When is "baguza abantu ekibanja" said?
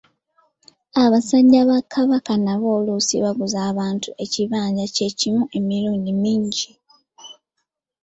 3.23-4.85